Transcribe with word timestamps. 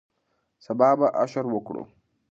سبا 0.65 0.89
به 0.99 1.07
اشر 1.23 1.45
وکړو 1.49 1.83